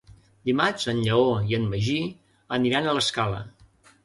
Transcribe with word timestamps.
Dimarts 0.49 0.87
en 0.93 1.01
Lleó 1.07 1.27
i 1.51 1.57
en 1.59 1.67
Magí 1.75 1.99
aniran 2.59 2.89
a 2.89 2.97
l'Escala. 3.01 3.45